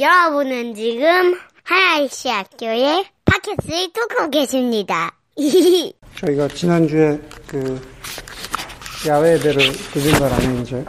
[0.00, 5.12] 여러분은 지금 하나이시 학교의 팟캐스트를 듣고 계십니다.
[6.16, 7.80] 저희가 지난주에 그
[9.08, 10.84] 야외 예배를 드린 바람에 이제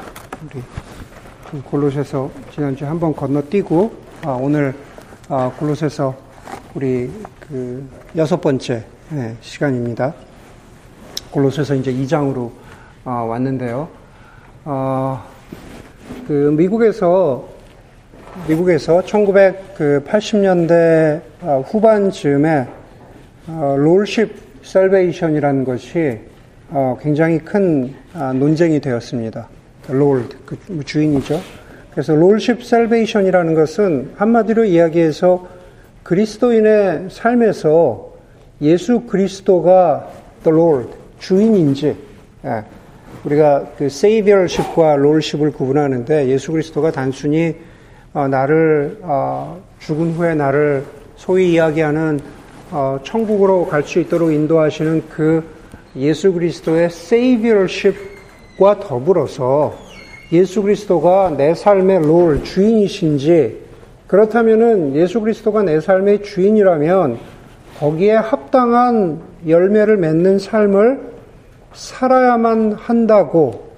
[1.51, 3.91] 우리 골로새서 지난주에 한 번 건너뛰고
[4.25, 4.75] 아, 오늘
[5.27, 6.15] 아, 골로새서
[6.75, 10.13] 우리 그 여섯 번째 네, 시간입니다.
[11.31, 12.51] 골로새서 이제 2장으로
[13.05, 13.89] 아, 왔는데요.
[14.65, 15.23] 어,
[16.27, 17.47] 그 미국에서
[18.47, 21.21] 미국에서 1980년대
[21.65, 22.67] 후반쯤에
[23.47, 26.19] 어, 롤십 셀베이션이라는 것이
[26.69, 29.49] 어, 굉장히 큰 아, 논쟁이 되었습니다.
[29.87, 31.41] 롤, 그 주인이죠.
[31.91, 35.47] 그래서 롤십 셀베이션이라는 것은 한마디로 이야기해서
[36.03, 38.13] 그리스도인의 삶에서
[38.61, 40.07] 예수 그리스도가
[40.43, 41.95] the Lord, 주인인지,
[42.45, 42.63] 예,
[43.23, 47.68] 우리가 그 세이비얼십과 롤십을 구분하는데 예수 그리스도가 단순히 어,
[48.13, 50.83] 나를 어, 죽은 후에 나를
[51.15, 52.19] 소위 이야기하는
[52.71, 55.43] 어, 천국으로 갈 수 있도록 인도하시는 그
[55.95, 59.75] 예수 그리스도의 세이비얼십과 더불어서
[60.31, 63.59] 예수 그리스도가 내 삶의 롤 주인이신지
[64.07, 67.17] 그렇다면은 예수 그리스도가 내 삶의 주인이라면
[67.79, 70.99] 거기에 합당한 열매를 맺는 삶을
[71.73, 73.69] 살아야만 한다고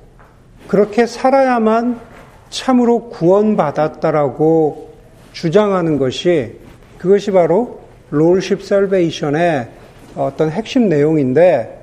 [0.67, 2.10] 그렇게 살아야만
[2.51, 4.91] 참으로 구원받았다라고
[5.33, 6.59] 주장하는 것이
[6.99, 7.79] 그것이 바로
[8.11, 9.67] 롤십 셀베이션의
[10.15, 11.79] 어떤 핵심 내용인데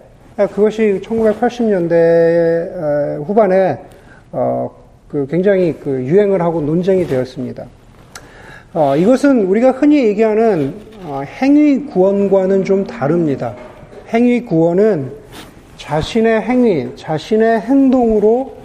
[0.55, 3.79] 그것이 1980년대 후반에
[4.31, 4.71] 어,
[5.09, 7.65] 그 굉장히 그 유행을 하고 논쟁이 되었습니다.
[8.75, 13.55] 어, 이것은 우리가 흔히 얘기하는 어, 행위 구원과는 좀 다릅니다.
[14.13, 15.11] 행위 구원은
[15.79, 18.58] 자신의 행위, 자신의 행동으로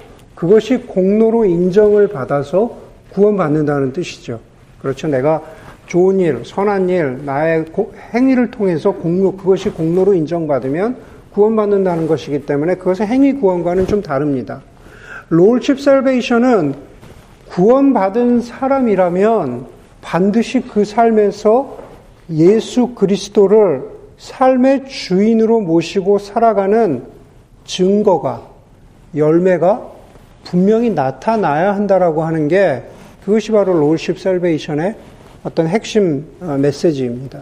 [0.44, 2.70] 그것이 공로로 인정을 받아서
[3.14, 4.42] 구원받는다는 뜻이죠.
[4.82, 5.08] 그렇죠.
[5.08, 5.42] 내가
[5.88, 7.64] 좋은 일, 선한 일, 나의
[8.14, 10.98] 행위를 통해서 공로, 그것이 공로로 인정받으면
[11.32, 14.62] 구원받는다는 것이기 때문에 그것의 행위 구원과는 좀 다릅니다.
[15.30, 16.74] Lordship Salvation은
[17.48, 19.66] 구원받은 사람이라면
[20.02, 21.78] 반드시 그 삶에서
[22.32, 23.84] 예수 그리스도를
[24.18, 27.06] 삶의 주인으로 모시고 살아가는
[27.64, 28.42] 증거가,
[29.16, 29.93] 열매가
[30.46, 32.84] 분명히 나타나야 한다라고 하는 게
[33.26, 34.96] 그것이 바로 Lordship Salvation의
[35.44, 37.42] 어떤 핵심 어, 메시지입니다.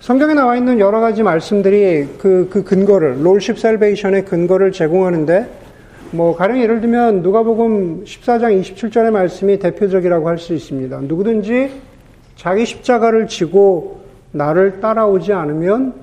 [0.00, 5.46] 성경에 나와 있는 여러 가지 말씀들이 그, 그 근거를, Lordship Salvation의 근거를 제공하는데,
[6.10, 10.98] 뭐, 가령 예를 들면, 누가복음 14장 27절의 말씀이 대표적이라고 할 수 있습니다.
[11.02, 11.70] 누구든지
[12.34, 14.02] 자기 십자가를 지고
[14.32, 15.94] 나를 따라오지 않으면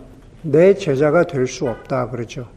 [0.43, 2.09] 내 제자가 될 수 없다.
[2.09, 2.47] 그러죠.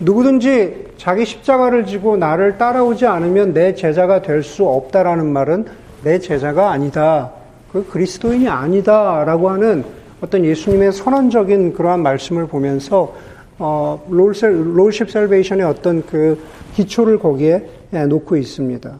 [0.00, 5.66] 누구든지 자기 십자가를 지고 나를 따라오지 않으면 내 제자가 될 수 없다라는 말은
[6.04, 7.32] 내 제자가 아니다.
[7.72, 9.84] 그 그리스도인이 아니다라고 하는
[10.20, 13.14] 어떤 예수님의 선언적인 그러한 말씀을 보면서
[13.58, 16.38] 어, 롤셀, 롤십 셀베이션의 어떤 그
[16.74, 18.98] 기초를 거기에 예, 놓고 있습니다.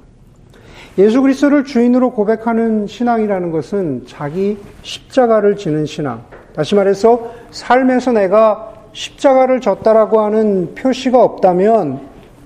[0.98, 6.22] 예수 그리스도를 주인으로 고백하는 신앙이라는 것은 자기 십자가를 지는 신앙.
[6.56, 12.00] 다시 말해서 삶에서 내가 십자가를 졌다라고 하는 표시가 없다면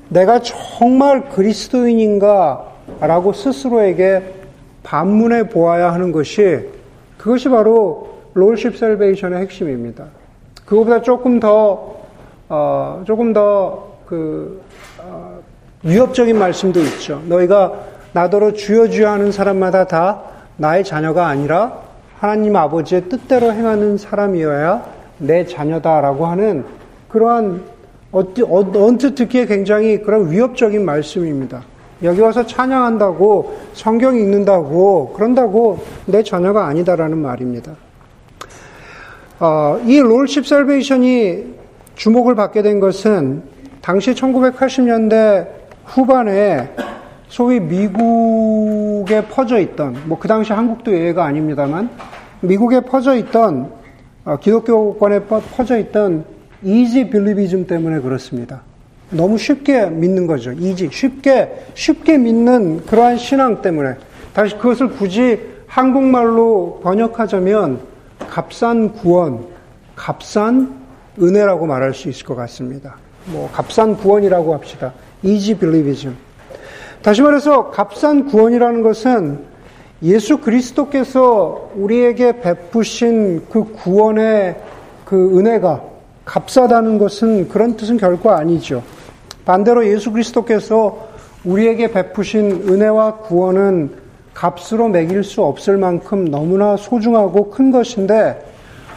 [0.09, 2.67] 내가 정말 그리스도인인가
[3.01, 4.35] 라고 스스로에게
[4.83, 6.69] 반문해 보아야 하는 것이
[7.17, 10.07] 그것이 바로 롤십 셀베이션의 핵심입니다.
[10.65, 11.97] 그것보다 조금 더
[12.49, 14.61] 어, 조금 더 그
[14.99, 15.41] 어,
[15.83, 17.23] 위협적인 말씀도 있죠.
[17.27, 17.73] 너희가
[18.13, 20.21] 나더러 주여 주여 하는 사람마다 다
[20.59, 21.79] 나의 자녀가 아니라
[22.19, 24.85] 하나님 아버지의 뜻대로 행하는 사람이어야
[25.23, 26.65] 내 자녀다라고 하는
[27.09, 27.63] 그러한
[28.13, 31.63] 언뜻 듣기에 굉장히 그런 위협적인 말씀입니다.
[32.03, 37.73] 여기 와서 찬양한다고 성경 읽는다고 그런다고 내 자녀가 아니다라는 말입니다.
[39.39, 41.55] 어, 이 Lordship Salvation이
[41.95, 43.43] 주목을 받게 된 것은
[43.81, 45.47] 당시 1980년대
[45.85, 46.71] 후반에
[47.29, 51.89] 소위 미국에 퍼져 있던 뭐 그 당시 한국도 예외가 아닙니다만
[52.41, 53.82] 미국에 퍼져 있던 어,
[54.41, 56.25] 기독교권에 퍼져 있던
[56.63, 58.63] easy believism 때문에 그렇습니다.
[59.11, 60.53] 너무 쉽게 믿는 거죠.
[60.53, 63.97] easy 쉽게 쉽게 믿는 그러한 신앙 때문에
[64.33, 67.81] 다시 그것을 굳이 한국말로 번역하자면
[68.31, 69.47] 값싼 구원,
[69.97, 70.81] 값싼
[71.21, 72.97] 은혜라고 말할 수 있을 것 같습니다.
[73.27, 74.93] 뭐 값싼 구원이라고 합시다.
[75.23, 76.17] 이지 빌리비즘.
[77.03, 79.52] 다시 말해서 값싼 구원이라는 것은
[80.03, 84.57] 예수 그리스도께서 우리에게 베푸신 그 구원의
[85.05, 85.81] 그 은혜가
[86.25, 88.83] 값싸다는 것은 그런 뜻은 결코 아니죠.
[89.45, 91.09] 반대로 예수 그리스도께서
[91.45, 93.93] 우리에게 베푸신 은혜와 구원은
[94.35, 98.51] 값으로 매길 수 없을 만큼 너무나 소중하고 큰 것인데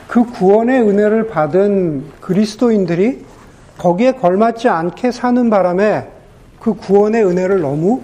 [0.08, 3.26] 그 구원의 은혜를 받은 그리스도인들이
[3.78, 6.08] 거기에 걸맞지 않게 사는 바람에
[6.60, 8.02] 그 구원의 은혜를 너무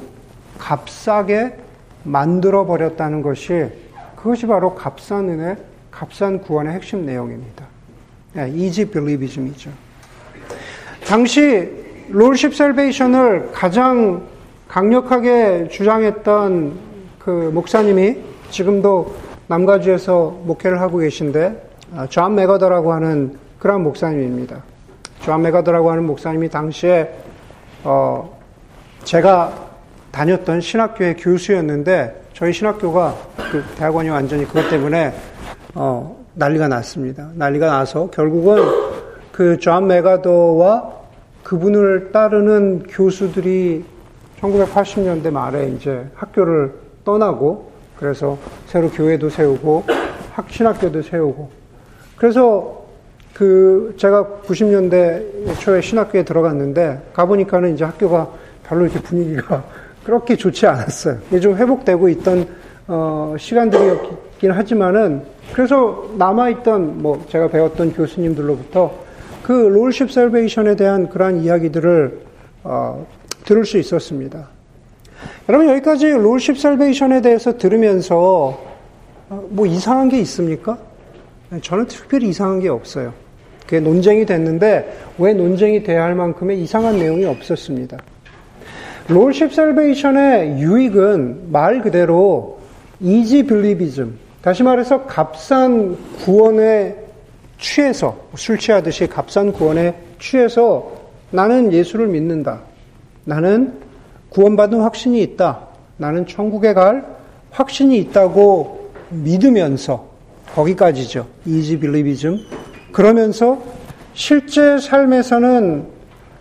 [0.60, 1.61] 값싸게
[2.04, 3.68] 만들어 버렸다는 것이
[4.16, 5.58] 그것이 바로 값싼 은혜,
[5.90, 7.66] 값싼 구원의 핵심 내용입니다.
[8.54, 9.72] easy believism이죠.
[11.06, 11.70] 당시
[12.10, 14.28] Lordship Salvation을 가장
[14.68, 16.74] 강력하게 주장했던
[17.20, 18.18] 그 목사님이
[18.50, 19.16] 지금도
[19.48, 24.64] 남가주에서 목회를 하고 계신데 아, 존 맥아더라고 하는 그런 목사님입니다.
[25.22, 27.14] 존 맥아더라고 하는 목사님이 당시에
[27.84, 28.40] 어
[29.04, 29.71] 제가
[30.12, 33.16] 다녔던 신학교의 교수였는데 저희 신학교가
[33.52, 35.14] 그 대학원이 완전히 그것 때문에
[35.76, 37.30] 어 난리가 났습니다.
[37.36, 38.58] 난리가 나서 결국은
[39.32, 40.92] 그 존 맥아더와
[41.44, 43.84] 그분을 따르는 교수들이
[44.42, 46.74] 1980년대 말에 이제 학교를
[47.04, 48.38] 떠나고 그래서
[48.68, 49.86] 새로 교회도 세우고
[50.34, 51.50] 학신학교도 세우고
[52.16, 52.82] 그래서
[53.34, 58.30] 그 제가 90년대 초에 신학교에 들어갔는데 가보니까는 이제 학교가
[58.64, 59.64] 별로 이렇게 분위기가
[60.04, 61.20] 그렇게 좋지 않았어요.
[61.42, 62.48] 좀 회복되고 있던
[62.88, 68.94] 어, 시간들이었긴 하지만은 그래서 남아있던 뭐 제가 배웠던 교수님들로부터
[69.44, 72.20] 그 롤십 셀베이션에 대한 그러한 이야기들을
[72.64, 73.06] 어,
[73.46, 74.48] 들을 수 있었습니다.
[75.50, 78.60] 여러분 여기까지 롤십 셀베이션에 대해서 들으면서
[79.30, 80.78] 어, 뭐 이상한 게 있습니까?
[81.50, 83.14] 네, 저는 특별히 이상한 게 없어요.
[83.66, 87.98] 그게 논쟁이 됐는데 왜 논쟁이 돼야 할 만큼의 이상한 내용이 없었습니다.
[89.12, 92.60] Lordship Salvation의 유익은 말 그대로
[93.02, 96.96] easy believism, 다시 말해서 값싼 구원에
[97.60, 100.94] 취해서 술 취하듯이 값싼 구원에 취해서
[101.30, 102.62] 나는 예수를 믿는다.
[103.26, 103.74] 나는
[104.30, 105.68] 구원받은 확신이 있다.
[105.98, 107.06] 나는 천국에 갈
[107.52, 110.08] 확신이 있다고 믿으면서
[110.56, 111.28] 거기까지죠.
[111.46, 112.38] easy believism.
[112.94, 113.62] 그러면서
[114.14, 115.86] 실제 삶에서는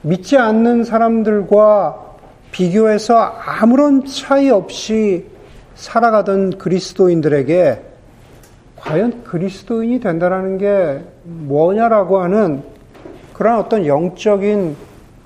[0.02, 2.09] 믿지 않는 사람들과
[2.50, 5.26] 비교해서 아무런 차이 없이
[5.74, 7.82] 살아가던 그리스도인들에게
[8.76, 12.62] 과연 그리스도인이 된다라는 게 뭐냐라고 하는
[13.32, 14.76] 그런 어떤 영적인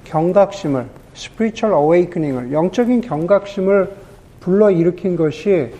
[0.04, 0.86] 경각심을,
[1.16, 3.90] spiritual awakening을, 영적인 경각심을
[4.40, 5.70] 불러일으킨 것이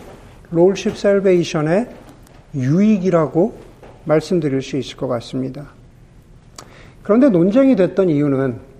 [0.51, 1.87] 롤십 셀베이션의
[2.55, 3.53] 유익이라고
[4.05, 5.67] 말씀드릴 수 있을 것 같습니다.
[7.03, 8.74] 그런데 논쟁이 됐던 이유는 예,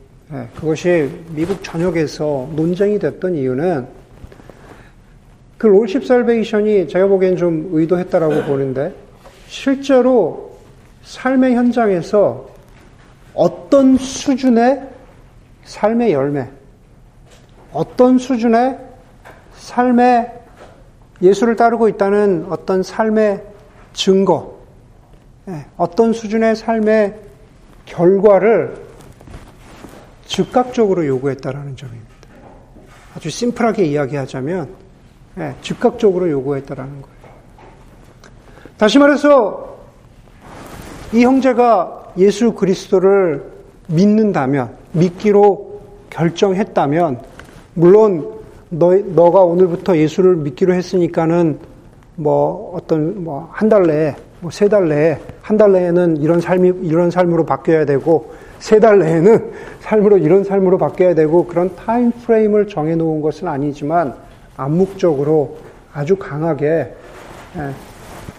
[0.55, 3.87] 그것이 미국 전역에서 논쟁이 됐던 이유는
[5.57, 8.93] 그 롤십 살베이션이 제가 보기엔 좀 의도했다라고 보는데
[9.47, 10.57] 실제로
[11.03, 12.47] 삶의 현장에서
[13.33, 14.81] 어떤 수준의
[15.63, 16.49] 삶의 열매,
[17.71, 18.79] 어떤 수준의
[19.57, 20.31] 삶의
[21.21, 23.43] 예수를 따르고 있다는 어떤 삶의
[23.93, 24.59] 증거,
[25.47, 27.15] 예, 어떤 수준의 삶의
[27.85, 28.84] 결과를
[30.25, 32.09] 즉각적으로 요구했다라는 점입니다.
[33.15, 34.69] 아주 심플하게 이야기하자면
[35.39, 37.15] 예, 즉각적으로 요구했다라는 거예요.
[38.77, 39.77] 다시 말해서
[41.13, 43.43] 이 형제가 예수 그리스도를
[43.87, 47.21] 믿는다면 믿기로 결정했다면
[47.75, 48.33] 물론
[48.69, 51.59] 너, 너가 오늘부터 예수를 믿기로 했으니까는
[52.15, 56.73] 뭐 어떤 뭐 한 달 내에 뭐 세 달 내에 한 달 내에는 이런 삶이
[56.83, 62.67] 이런 삶으로 바뀌어야 되고 세 달 내에는 삶으로 이런 삶으로 바뀌어야 되고 그런 타임 프레임을
[62.67, 64.15] 정해 놓은 것은 아니지만
[64.57, 65.57] 암묵적으로
[65.93, 66.93] 아주 강하게
[67.57, 67.71] 예,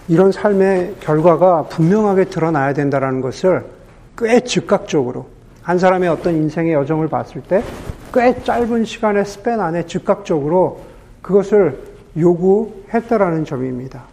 [0.07, 3.63] 이런 삶의 결과가 분명하게 드러나야 된다라는 것을
[4.17, 5.25] 꽤 즉각적으로
[5.61, 7.61] 한 사람의 어떤 인생의 여정을 봤을 때
[8.13, 10.79] 꽤 짧은 시간의 스팬 안에 즉각적으로
[11.21, 11.77] 그것을
[12.17, 14.03] 요구했다라는 점입니다.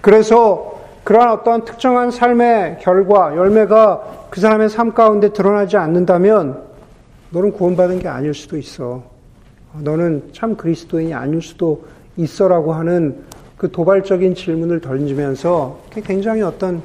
[0.00, 6.62] 그래서 그러한 어떤 특정한 삶의 결과, 열매가 그 사람의 삶 가운데 드러나지 않는다면
[7.30, 9.02] 너는 구원받은 게 아닐 수도 있어.
[9.78, 11.84] 너는 참 그리스도인이 아닐 수도
[12.16, 13.24] 있어라고 하는
[13.56, 16.82] 그 도발적인 질문을 던지면서 굉장히 어떤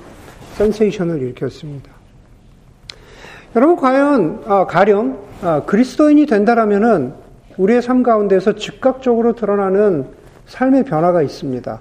[0.55, 1.91] 센세이션을 일으켰습니다.
[3.55, 7.13] 여러분 과연 아, 가령 아, 그리스도인이 된다라면은
[7.57, 10.07] 우리의 삶 가운데서 즉각적으로 드러나는
[10.47, 11.79] 삶의 변화가 있습니다.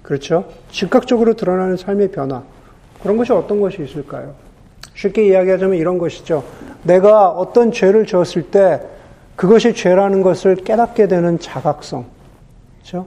[0.00, 0.44] 예, 그렇죠?
[0.70, 2.42] 즉각적으로 드러나는 삶의 변화.
[3.02, 4.34] 그런 것이 어떤 것이 있을까요?
[4.94, 6.44] 쉽게 이야기하자면 이런 것이죠.
[6.82, 8.80] 내가 어떤 죄를 지었을 때
[9.36, 12.04] 그것이 죄라는 것을 깨닫게 되는 자각성.
[12.78, 13.06] 그렇죠?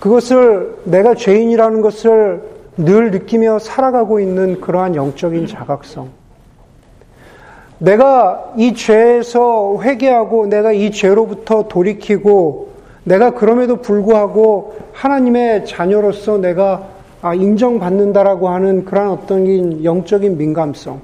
[0.00, 2.42] 그것을 내가 죄인이라는 것을
[2.76, 6.10] 늘 느끼며 살아가고 있는 그러한 영적인 자각성.
[7.78, 12.75] 내가 이 죄에서 회개하고 내가 이 죄로부터 돌이키고
[13.06, 16.88] 내가 그럼에도 불구하고 하나님의 자녀로서 내가
[17.22, 21.00] 아, 인정받는다라고 하는 그런 어떤 영적인 민감성,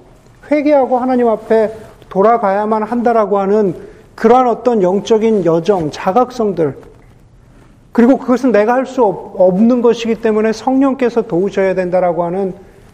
[0.50, 1.72] 회개하고 하나님 앞에
[2.08, 3.74] 돌아가야만 한다라고 하는
[4.16, 6.76] 그러한 어떤 영적인 여정, 자각성들,
[7.92, 12.52] 그리고 그것은 내가 할 수 없는 것이기 때문에 성령께서 도우셔야 된다라고 하는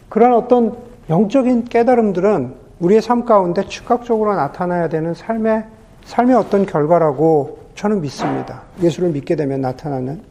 [0.09, 0.75] 그러한 어떤
[1.09, 5.63] 영적인 깨달음들은 우리의 삶 가운데 즉각적으로 나타나야 되는 삶의,
[6.05, 8.63] 삶의 어떤 결과라고 저는 믿습니다.
[8.81, 10.21] 예수를 믿게 되면 나타나는.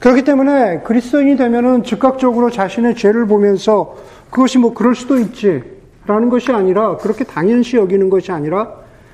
[0.00, 3.96] 그렇기 때문에 그리스도인이 되면은 즉각적으로 자신의 죄를 보면서
[4.30, 5.62] 그것이 뭐 그럴 수도 있지
[6.06, 8.70] 라는 것이 아니라 그렇게 당연시 여기는 것이 아니라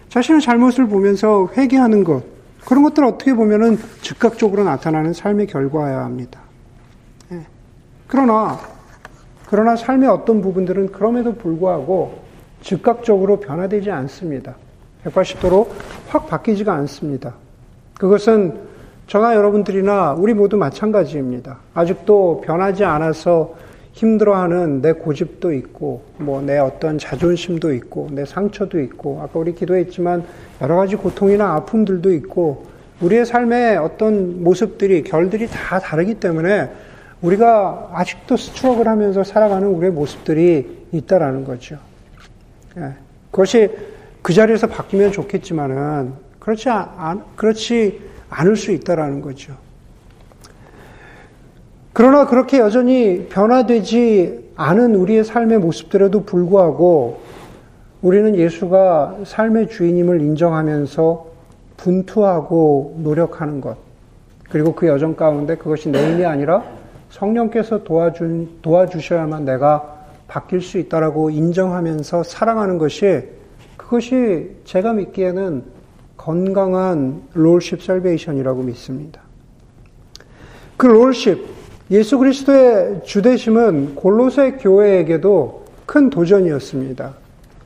[0.08, 2.24] 자신의 잘못을 보면서 회개하는 것
[2.66, 6.40] 그런 것들 어떻게 보면은 즉각적으로 나타나는 삶의 결과여야 합니다.
[7.30, 7.46] 예.
[8.08, 8.58] 그러나
[9.48, 12.18] 그러나 삶의 어떤 부분들은 그럼에도 불구하고
[12.62, 14.56] 즉각적으로 변화되지 않습니다.
[15.04, 15.68] 180도로
[16.08, 17.34] 확 바뀌지가 않습니다.
[17.98, 18.54] 그것은
[19.06, 21.58] 저나 여러분들이나 우리 모두 마찬가지입니다.
[21.74, 23.54] 아직도 변하지 않아서
[23.92, 30.24] 힘들어하는 내 고집도 있고, 뭐 내 어떤 자존심도 있고, 내 상처도 있고, 아까 우리 기도했지만
[30.62, 32.64] 여러 가지 고통이나 아픔들도 있고,
[33.02, 36.70] 우리의 삶의 어떤 모습들이, 결들이 다 다르기 때문에
[37.20, 41.76] 우리가 아직도 스트럭을 하면서 살아가는 우리의 모습들이 있다라는 거죠.
[42.78, 42.92] 예.
[43.30, 43.70] 그것이
[44.22, 48.00] 그 자리에서 바뀌면 좋겠지만은 그렇지 않, 그렇지
[48.30, 49.54] 않을 수 있다라는 거죠.
[51.92, 57.20] 그러나 그렇게 여전히 변화되지 않은 우리의 삶의 모습들에도 불구하고
[58.00, 61.26] 우리는 예수가 삶의 주인임을 인정하면서
[61.76, 63.76] 분투하고 노력하는 것.
[64.48, 66.62] 그리고 그 여정 가운데 그것이 내 힘이 아니라
[67.10, 73.22] 성령께서 도와준, 도와주셔야만 내가 바뀔 수 있다라고 인정하면서 사랑하는 것이
[73.92, 75.64] 그것이 제가 믿기에는
[76.16, 79.20] 건강한 롤십 셀베이션이라고 믿습니다.
[80.78, 81.46] 그 롤십,
[81.90, 87.12] 예수 그리스도의 주대심은 골로새 교회에게도 큰 도전이었습니다.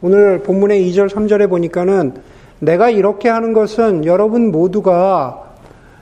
[0.03, 2.15] 오늘 본문의 2절, 3절에 보니까는
[2.59, 5.55] 내가 이렇게 하는 것은 여러분 모두가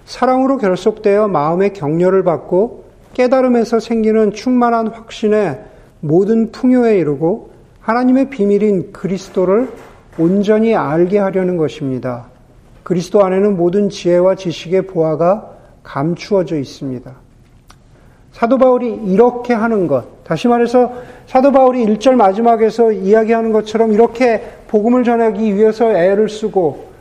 [0.07, 5.61] 사랑으로 결속되어 마음의 격려를 받고 깨달음에서 생기는 충만한 확신에
[6.01, 7.51] 모든 풍요에 이르고
[7.81, 9.69] 하나님의 비밀인 그리스도를
[10.19, 12.27] 온전히 알게 하려는 것입니다.
[12.83, 15.51] 그리스도 안에는 모든 지혜와 지식의 보화가
[15.83, 17.13] 감추어져 있습니다.
[18.33, 20.93] 사도 바울이 이렇게 하는 것, 다시 말해서
[21.27, 26.93] 사도 바울이 1절 마지막에서 이야기하는 것처럼 이렇게 복음을 전하기 위해서 애를 쓰고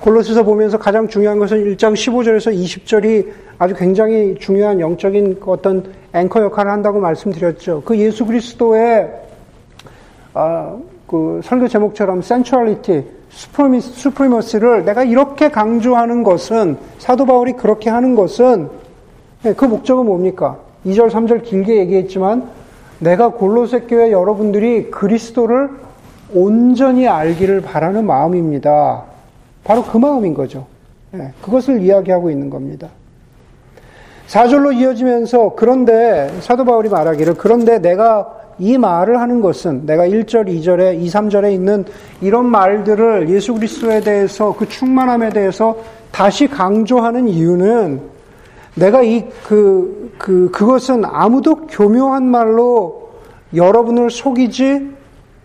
[0.00, 6.70] 골로새서 보면서 가장 중요한 것은 1장 15절에서 20절이 아주 굉장히 중요한 영적인 어떤 앵커 역할을
[6.70, 7.82] 한다고 말씀드렸죠.
[7.84, 9.10] 그 예수 그리스도의
[10.34, 18.68] 아, 그 설교 제목처럼 센츄얼리티, 수프리머스를 내가 이렇게 강조하는 것은 사도 바울이 그렇게 하는 것은
[19.42, 20.58] 네, 그 목적은 뭡니까?
[20.84, 22.48] 2절, 3절 길게 얘기했지만
[22.98, 25.70] 내가 골로새 교회 여러분들이 그리스도를
[26.34, 29.04] 온전히 알기를 바라는 마음입니다.
[29.64, 30.66] 바로 그 마음인 거죠.
[31.14, 32.88] 예, 그것을 이야기하고 있는 겁니다.
[34.28, 41.00] 4절로 이어지면서 그런데 사도 바울이 말하기를 그런데 내가 이 말을 하는 것은 내가 1절, 2절에
[41.00, 41.84] 2, 3절에 있는
[42.20, 45.76] 이런 말들을 예수 그리스도에 대해서 그 충만함에 대해서
[46.10, 48.00] 다시 강조하는 이유는
[48.76, 53.10] 내가 이 그 그 그것은 아무도 교묘한 말로
[53.54, 54.94] 여러분을 속이지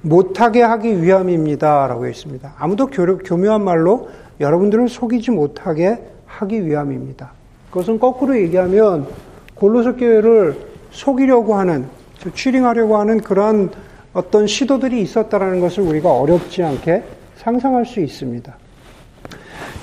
[0.01, 2.53] 못하게 하기 위함입니다 라고 했습니다.
[2.57, 7.31] 아무도 교묘한 말로 여러분들을 속이지 못하게 하기 위함입니다.
[7.69, 9.07] 그것은 거꾸로 얘기하면
[9.55, 10.57] 골로새 교회를
[10.91, 11.85] 속이려고 하는
[12.29, 13.71] 취링하려고 하는 그러한
[14.13, 17.03] 어떤 시도들이 있었다라는 것을 우리가 어렵지 않게
[17.37, 18.55] 상상할 수 있습니다.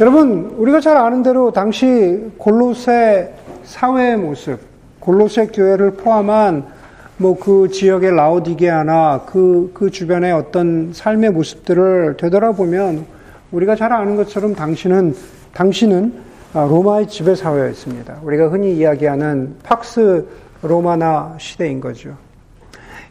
[0.01, 3.33] 여러분, 우리가 잘 아는 대로 당시 골로새
[3.65, 4.61] 사회의 모습,
[5.01, 6.79] 골로새 교회를 포함한
[7.21, 13.07] 뭐 그 지역의 라오디게아나 그, 그 주변의 어떤 삶의 모습들을 되돌아보면
[13.51, 15.15] 우리가 잘 아는 것처럼 당신은,
[15.53, 18.21] 당신은 아, 로마의 지배 사회였습니다.
[18.23, 20.27] 우리가 흔히 이야기하는 팍스
[20.63, 22.17] 로마나 시대인 거죠.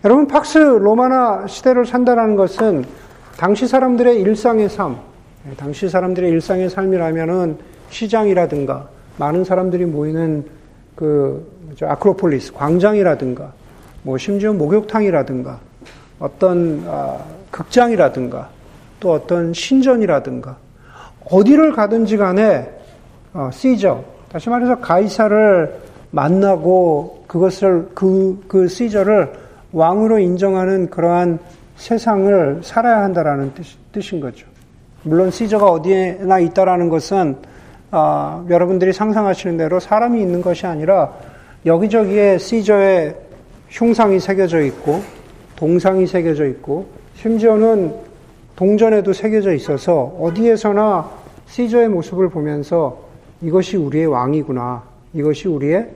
[0.06, 2.86] 여러분, 팍스 로마나 시대를 산다는 것은
[3.36, 4.96] 당시 사람들의 일상의 삶,
[5.50, 7.58] 예, 당시 사람들의 일상의 삶이라면은
[7.89, 10.46] 시장이라든가 많은 사람들이 모이는
[10.96, 11.51] 그
[11.82, 13.51] 아크로폴리스 광장이라든가
[14.04, 15.60] 뭐 심지어 목욕탕이라든가
[16.20, 17.18] 어떤 아,
[17.50, 18.50] 극장이라든가
[19.00, 20.58] 또 어떤 신전이라든가
[21.30, 22.70] 어디를 가든지 간에
[23.34, 31.39] 어, 시저 다시 말해서 가이사를 만나고 그것을 그, 그 시저를 왕으로 인정하는 그러한
[31.75, 34.47] 세상을 살아야 한다라는 뜻, 뜻인 거죠.
[35.03, 37.38] 물론 시저가 어디에나 있다라는 것은
[37.91, 41.13] 아, 여러분들이 상상하시는 대로 사람이 있는 것이 아니라
[41.65, 43.15] 여기저기에 시저의
[43.69, 45.01] 흉상이 새겨져 있고
[45.55, 47.93] 동상이 새겨져 있고 심지어는
[48.55, 51.09] 동전에도 새겨져 있어서 어디에서나
[51.47, 53.07] 시저의 모습을 보면서
[53.41, 54.83] 이것이 우리의 왕이구나.
[55.13, 55.89] 이것이 우리의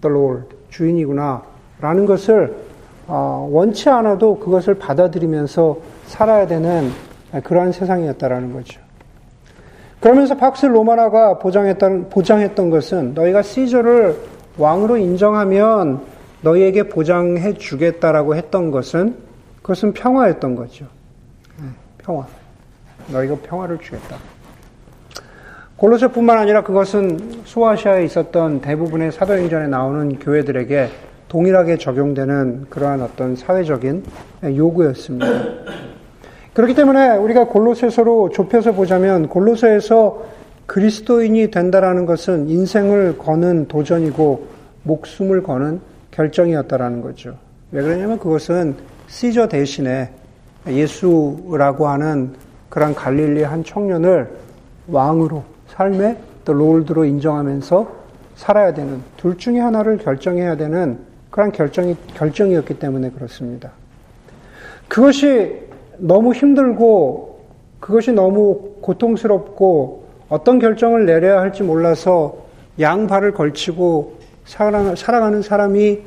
[0.00, 1.42] the Lord, 주인이구나.
[1.80, 2.67] 라는 것을 어,
[3.08, 6.90] 원치 않아도 그것을 받아들이면서 살아야 되는
[7.42, 8.80] 그러한 세상이었다라는 거죠.
[10.00, 14.16] 그러면서 박스 로마나가 보장했던, 보장했던 것은 너희가 시저를
[14.56, 16.02] 왕으로 인정하면
[16.42, 19.16] 너희에게 보장해 주겠다라고 했던 것은
[19.62, 20.86] 그것은 평화였던 거죠.
[21.60, 22.26] 네, 평화.
[23.08, 24.16] 너희가 평화를 주겠다.
[25.76, 30.88] 골로새뿐만 아니라 그것은 소아시아에 있었던 대부분의 사도행전에 나오는 교회들에게
[31.28, 34.02] 동일하게 적용되는 그러한 어떤 사회적인
[34.44, 35.26] 요구였습니다.
[36.54, 40.24] 그렇기 때문에 우리가 골로새서로 좁혀서 보자면 골로새에서
[40.66, 44.46] 그리스도인이 된다라는 것은 인생을 거는 도전이고
[44.82, 45.80] 목숨을 거는
[46.10, 47.36] 결정이었다라는 거죠.
[47.70, 48.74] 왜 그러냐면 그것은
[49.06, 50.10] 시저 대신에
[50.66, 52.34] 예수라고 하는
[52.68, 54.28] 그런 갈릴리 한 청년을
[54.88, 57.88] 왕으로 삶의 또 롤드로 인정하면서
[58.36, 63.70] 살아야 되는 둘 중에 하나를 결정해야 되는 그런 결정이 결정이었기 때문에 그렇습니다.
[64.88, 65.60] 그것이
[65.98, 67.40] 너무 힘들고
[67.80, 72.46] 그것이 너무 고통스럽고 어떤 결정을 내려야 할지 몰라서
[72.80, 76.00] 양발을 걸치고 살아가는 사람이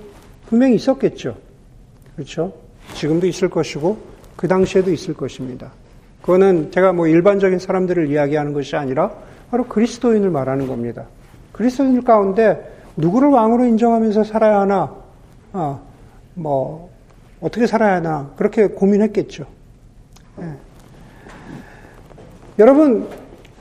[0.48, 1.36] 분명히 있었겠죠.
[2.16, 2.54] 그렇죠?
[2.94, 3.98] 지금도 있을 것이고
[4.36, 5.72] 그 당시에도 있을 것입니다.
[6.22, 9.12] 그거는 제가 뭐 일반적인 사람들을 이야기하는 것이 아니라
[9.50, 11.06] 바로 그리스도인을 말하는 겁니다.
[11.52, 14.94] 그리스도인 가운데 누구를 왕으로 인정하면서 살아야 하나,
[15.54, 15.80] 아,
[16.34, 16.90] 뭐
[17.42, 19.46] 어떻게 살아야 하나 그렇게 고민했겠죠.
[20.38, 20.54] 네.
[22.60, 23.08] 여러분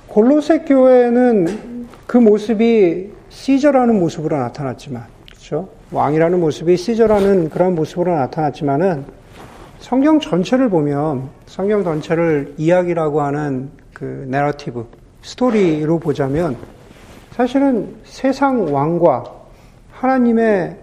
[0.06, 5.68] 골로새 교회는 그 모습이 시저라는 모습으로 나타났지만, 그렇죠?
[5.92, 9.04] 왕이라는 모습이 시저라는 그런 모습으로 나타났지만은
[9.78, 14.86] 성경 전체를 보면 성경 전체를 이야기라고 하는 그 내러티브
[15.22, 16.56] 스토리로 보자면
[17.32, 19.24] 사실은 세상 왕과
[19.92, 20.76] 하나님의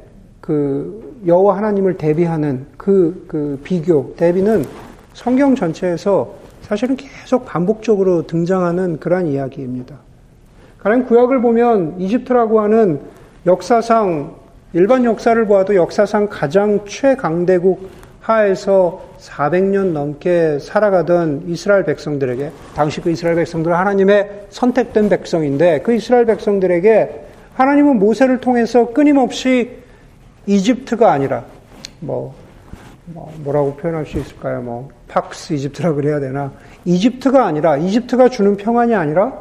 [0.47, 4.63] 그 여호와 하나님을 대비하는 그, 그 비교 대비는
[5.13, 9.97] 성경 전체에서 사실은 계속 반복적으로 등장하는 그러한 이야기입니다.
[10.79, 13.01] 가령 구약을 보면 이집트라고 하는
[13.45, 14.36] 역사상
[14.71, 17.89] 일반 역사를 보아도 역사상 가장 최강대국
[18.21, 26.25] 하에서 400년 넘게 살아가던 이스라엘 백성들에게 당시 그 이스라엘 백성들은 하나님의 선택된 백성인데 그 이스라엘
[26.25, 29.87] 백성들에게 하나님은 모세를 통해서 끊임없이
[30.47, 31.43] 이집트가 아니라
[31.99, 32.33] 뭐,
[33.05, 34.62] 뭐 뭐라고 표현할 수 있을까요?
[34.62, 36.51] 뭐 팍스 이집트라 그래야 되나?
[36.86, 39.33] 이집트가 아니라 이집트가 주는 평안이 아니라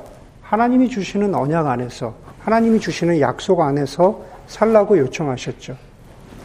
[0.42, 5.76] 하나님이 주시는 언약 안에서 하나님이 주시는 약속 안에서 살라고 요청하셨죠.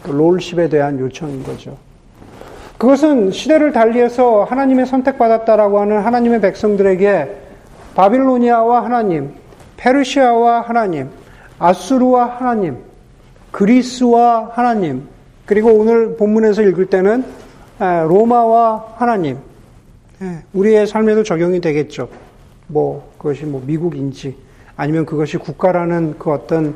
[0.02, 1.76] 그 롤십에 대한 요청인 거죠.
[2.78, 7.36] 그것은 시대를 달리해서 하나님의 선택받았다라고 하는 하나님의 백성들에게
[7.94, 9.34] 바빌로니아와 하나님,
[9.76, 11.10] 페르시아와 하나님,
[11.60, 12.78] 아수르와 하나님,
[13.52, 15.06] 그리스와 하나님,
[15.46, 17.24] 그리고 오늘 본문에서 읽을 때는
[17.78, 19.38] 로마와 하나님,
[20.52, 22.08] 우리의 삶에도 적용이 되겠죠.
[22.68, 24.36] 뭐, 그것이 뭐 미국인지,
[24.76, 26.74] 아니면 그것이 국가라는 그 어떤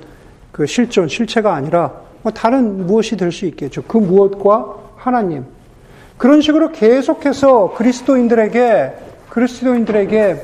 [0.53, 3.83] 그 실존, 실체가 아니라 뭐 다른 무엇이 될 수 있겠죠.
[3.85, 5.45] 그 무엇과 하나님,
[6.19, 8.93] 그런 식으로 계속해서 그리스도인들에게
[9.31, 10.43] 그리스도인들에게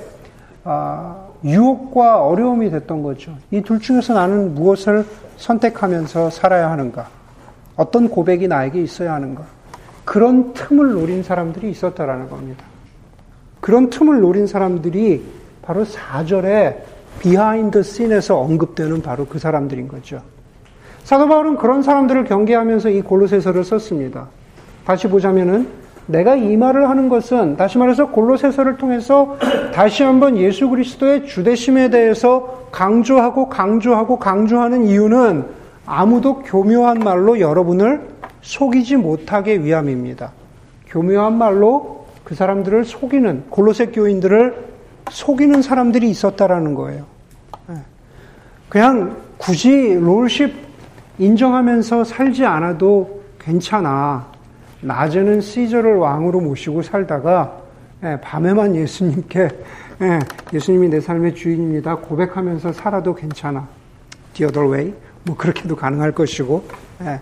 [0.65, 3.35] 아, 유혹과 어려움이 됐던 거죠.
[3.51, 5.05] 이 둘 중에서 나는 무엇을
[5.43, 7.09] 선택하면서 살아야 하는가?
[7.77, 9.43] 어떤 고백이 나에게 있어야 하는가?
[10.05, 12.65] 그런 틈을 노린 사람들이 있었다라는 겁니다.
[13.61, 15.23] 그런 틈을 노린 사람들이
[15.63, 16.77] 바로 4절에
[17.19, 20.23] behind scene에서 언급되는 바로 그 사람들인 거죠.
[21.05, 24.29] 사도 바울은 그런 사람들을 경계하면서 이 골로새서를 썼습니다.
[24.85, 25.69] 다시 보자면은
[26.07, 29.37] 내가 이 말을 하는 것은 다시 말해서 골로새서를 통해서
[29.73, 35.47] 다시 한번 예수 그리스도의 주대심에 대해서 강조하고 강조하고 강조하는 이유는
[35.87, 38.09] 아무도 교묘한 말로 여러분을
[38.41, 40.33] 속이지 못하게 위함입니다.
[40.89, 44.73] 교묘한 말로 그 사람들을 속이는 골로새 교인들을
[45.11, 47.05] 속이는 사람들이 있었다라는 거예요.
[47.71, 47.75] 예.
[48.69, 50.55] 그냥 굳이 롤십
[51.19, 54.32] 인정하면서 살지 않아도 괜찮아.
[54.83, 57.63] 낮에는 시저를 왕으로 모시고 살다가
[58.05, 59.49] 예, 밤에만 예수님께
[60.03, 60.19] 예,
[60.53, 61.97] 예수님이 내 삶의 주인입니다.
[61.97, 63.69] 고백하면서 살아도 괜찮아.
[64.35, 64.95] The other way.
[65.25, 66.65] 뭐 그렇게도 가능할 것이고.
[67.03, 67.21] 예.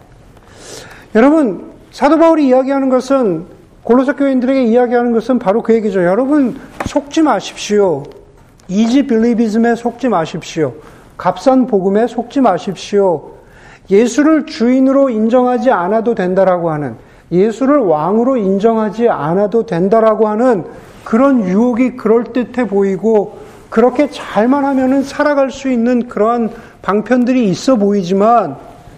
[1.15, 3.47] 여러분 사도 바울이 이야기하는 것은
[3.83, 6.03] 골로새 교인들에게 이야기하는 것은 바로 그 얘기죠.
[6.05, 8.05] 여러분 속지 마십시오.
[8.69, 10.75] 이지 빌리비즘에 속지 마십시오.
[11.17, 13.33] 값싼 복음에 속지 마십시오.
[13.91, 16.97] 예수를 주인으로 인정하지 않아도 된다라고 하는
[17.33, 20.65] 예수를 왕으로 인정하지 않아도 된다라고 하는
[21.05, 23.39] 그런 유혹이 그럴듯해 보이고
[23.69, 26.51] 그렇게 잘만 하면은 살아갈 수 있는 그러한
[26.83, 28.57] 방편들이 있어 보이지만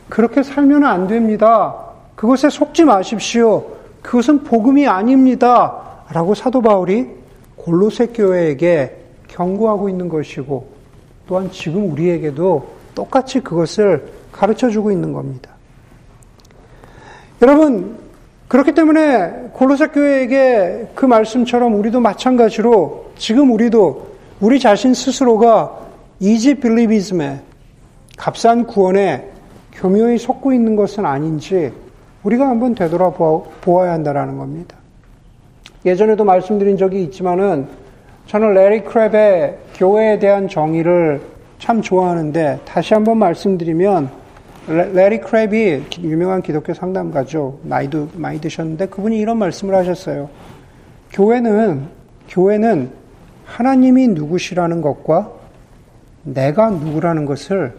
[0.09, 1.75] 그렇게 살면 안 됩니다.
[2.16, 3.64] 그것에 속지 마십시오.
[4.03, 5.75] 그것은 복음이 아닙니다.
[6.11, 7.09] 라고 사도 바울이
[7.57, 8.97] 골로새 교회에게
[9.29, 10.66] 경고하고 있는 것이고
[11.27, 15.51] 또한 지금 우리에게도 똑같이 그것을 가르쳐 주고 있는 겁니다.
[17.40, 18.02] 여러분,
[18.53, 24.09] 그렇기 때문에 골로새 교회에게 그 말씀처럼 우리도 마찬가지로 지금 우리도
[24.41, 25.79] 우리 자신 스스로가
[26.21, 27.41] 이지 빌리비즘에
[28.19, 29.27] 값싼 구원에
[29.73, 31.73] 교묘히 속고 있는 것은 아닌지
[32.25, 34.77] 우리가 한번 되돌아보아야 한다는 겁니다.
[35.87, 37.69] 예전에도 말씀드린 적이 있지만은
[38.27, 41.23] 저는 레리 크랩의 교회에 대한 정의를
[41.59, 44.11] 참 좋아하는데 다시 한번 말씀드리면
[44.68, 47.61] 레리 크랩이 유명한 기독교 상담가죠.
[47.64, 50.31] 나이도 많이 드셨는데 그분이 이런 말씀을 하셨어요.
[51.11, 51.87] 교회는
[52.29, 52.90] 교회는
[53.44, 55.33] 하나님이 누구시라는 것과
[56.22, 57.75] 내가 누구라는 것을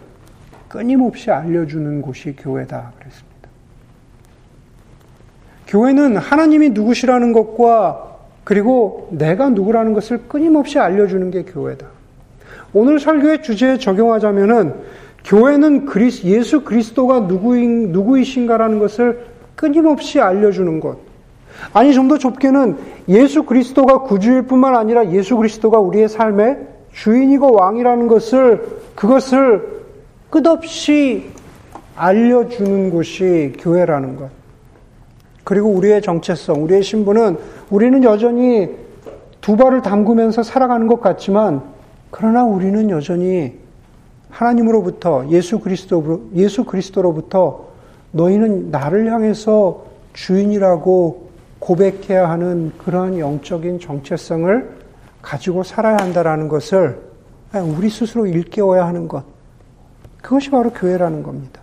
[0.68, 2.92] 끊임없이 알려주는 곳이 교회다.
[2.98, 3.48] 그랬습니다.
[5.66, 11.86] 교회는 하나님이 누구시라는 것과 그리고 내가 누구라는 것을 끊임없이 알려주는 게 교회다.
[12.74, 14.74] 오늘 설교의 주제에 적용하자면은
[15.24, 20.98] 교회는 그리스, 예수 그리스도가 누구인, 누구이신가라는 것을 끊임없이 알려주는 것.
[21.72, 22.76] 아니, 좀 더 좁게는
[23.08, 26.58] 예수 그리스도가 구주일 뿐만 아니라 예수 그리스도가 우리의 삶의
[26.92, 28.62] 주인이고 왕이라는 것을,
[28.94, 29.84] 그것을
[30.30, 31.30] 끝없이
[31.96, 34.28] 알려주는 곳이 교회라는 것.
[35.44, 37.38] 그리고 우리의 정체성, 우리의 신분은
[37.70, 38.70] 우리는 여전히
[39.40, 41.62] 두 발을 담그면서 살아가는 것 같지만
[42.10, 43.63] 그러나 우리는 여전히
[44.34, 47.68] 하나님으로부터 예수 그리스도 예수 그리스도로부터
[48.10, 51.28] 너희는 나를 향해서 주인이라고
[51.60, 54.76] 고백해야 하는 그러한 영적인 정체성을
[55.22, 57.00] 가지고 살아야 한다라는 것을
[57.54, 59.24] 우리 스스로 일깨워야 하는 것.
[60.20, 61.60] 그것이 바로 교회라는 겁니다.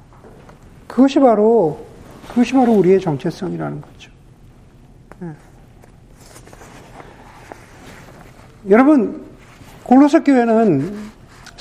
[0.87, 1.79] 그것이 바로
[2.29, 4.11] 그것이 바로 우리의 정체성이라는 거죠.
[5.19, 5.31] 네.
[8.69, 9.25] 여러분,
[9.83, 11.11] 골로새 교회는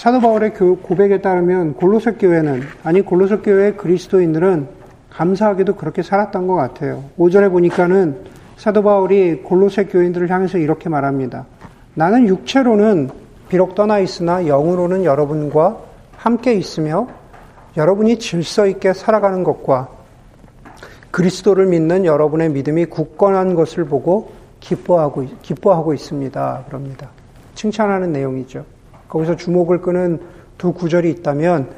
[0.01, 4.67] 사도 바울의 고백에 따르면 골로새 교회는 아니 골로새 교회의 그리스도인들은
[5.11, 7.05] 감사하게도 그렇게 살았던 것 같아요.
[7.19, 8.17] 5절에 보니까는
[8.57, 11.45] 사도 바울이 골로새 교인들을 향해서 이렇게 말합니다.
[11.93, 13.11] 나는 육체로는
[13.51, 15.77] 비록 떠나 있으나 영으로는 여러분과
[16.17, 17.07] 함께 있으며
[17.77, 19.89] 여러분이 질서 있게 살아가는 것과
[21.11, 26.65] 그리스도를 믿는 여러분의 믿음이 굳건한 것을 보고 기뻐하고, 기뻐하고 있습니다.
[26.69, 27.11] 그럽니다.
[27.55, 28.65] 칭찬하는 내용이죠.
[29.11, 30.21] 거기서 주목을 끄는
[30.57, 31.69] 두 구절이 있다면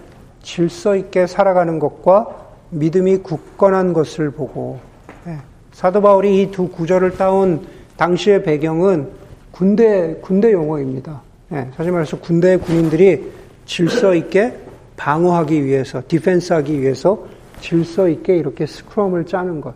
[0.43, 2.29] 질서 있게 살아가는 것과
[2.71, 4.79] 믿음이 굳건한 것을 보고
[5.25, 5.39] 네.
[5.73, 7.67] 사도 바울이 이 두 구절을 따온
[7.97, 9.09] 당시의 배경은
[9.51, 11.21] 군대 군대 용어입니다.
[11.49, 11.71] 네.
[11.77, 13.31] 사실 말해서 군대 군인들이
[13.67, 14.57] 질서 있게
[14.97, 17.27] 방어하기 위해서 디펜스하기 위해서
[17.61, 19.75] 질서 있게 이렇게 스크럼을 짜는 것.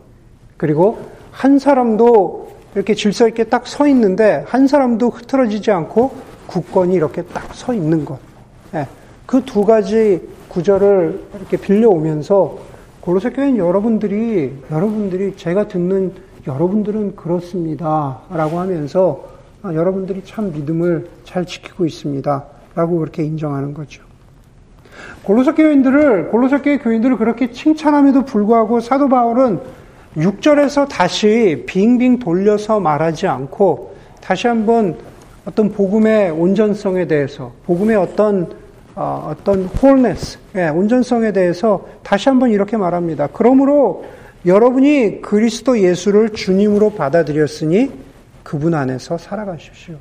[0.56, 0.98] 그리고
[1.30, 7.54] 한 사람도 이렇게 질서 있게 딱 서 있는데 한 사람도 흐트러지지 않고 굳건히 이렇게 딱
[7.54, 8.18] 서 있는 것.
[8.74, 8.86] 예,
[9.26, 12.58] 그 두 가지 구절을 이렇게 빌려오면서
[13.00, 16.12] 골로새 교회는 여러분들이 여러분들이 제가 듣는
[16.46, 19.24] 여러분들은 그렇습니다라고 하면서
[19.62, 24.02] 아, 여러분들이 참 믿음을 잘 지키고 있습니다라고 그렇게 인정하는 거죠.
[25.24, 29.60] 골로새 교인들을 골로새 교회 교인들을 그렇게 칭찬함에도 불구하고 사도 바울은
[30.16, 34.96] 6절에서 다시 빙빙 돌려서 말하지 않고 다시 한번
[35.46, 38.50] 어떤 복음의 온전성에 대해서 복음의 어떤
[38.96, 43.28] 어, 어떤 홀네스, 예, 온전성에 대해서 다시 한번 이렇게 말합니다.
[43.30, 44.06] 그러므로
[44.46, 47.90] 여러분이 그리스도 예수를 주님으로 받아들였으니
[48.42, 49.96] 그분 안에서 살아가십시오.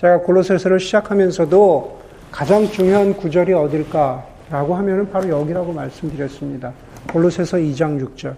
[0.00, 2.00] 제가 골로새서를 시작하면서도
[2.30, 6.72] 가장 중요한 구절이 어딜까라고 하면은 바로 여기라고 말씀드렸습니다.
[7.12, 8.34] 골로새서 2장 6절.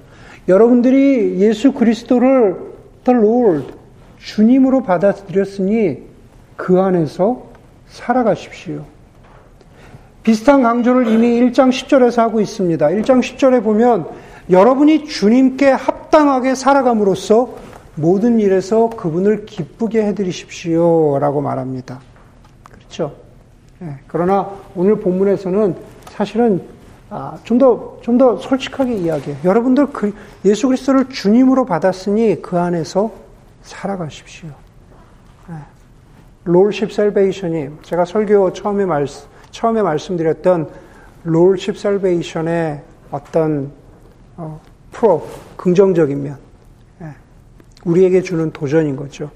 [0.49, 2.57] 여러분들이 예수 그리스도를
[3.05, 3.73] the Lord
[4.19, 6.08] 주님으로 받아들였으니
[6.59, 7.45] 그 안에서
[7.87, 8.85] 살아가십시오.
[10.25, 12.85] 비슷한 강조를 이미 1장 10절에서 하고 있습니다.
[12.89, 14.09] 1장 10절에 보면
[14.51, 17.49] 여러분이 주님께 합당하게 살아감으로써
[17.95, 21.19] 모든 일에서 그분을 기쁘게 해드리십시오.
[21.21, 22.01] 라고 말합니다.
[22.65, 23.15] 그렇죠?
[23.81, 25.77] 예, 그러나 오늘 본문에서는
[26.11, 26.61] 사실은
[27.09, 29.39] 아, 좀 더, 좀 더 솔직하게 이야기해요.
[29.45, 30.13] 여러분들 그
[30.45, 33.13] 예수 그리스도를 주님으로 받았으니 그 안에서
[33.63, 34.51] 살아가십시오.
[36.47, 36.51] 예.
[36.51, 39.07] 롤십 셀베이션이 제가 설교 처음에 말
[39.51, 40.69] 처음에 말씀드렸던
[41.25, 43.71] 롤십 셀베이션의 어떤
[44.37, 44.61] 어,
[44.93, 46.39] 프로 긍정적인 면
[47.03, 47.07] 예,
[47.85, 49.31] 우리에게 주는 도전인 거죠.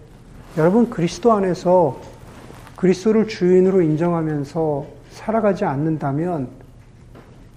[0.56, 1.98] 여러분 그리스도 안에서
[2.76, 6.48] 그리스도를 주인으로 인정하면서 살아가지 않는다면